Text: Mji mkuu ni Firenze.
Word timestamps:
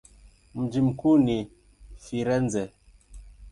Mji 0.55 0.81
mkuu 0.81 1.17
ni 1.17 1.47
Firenze. 1.97 2.69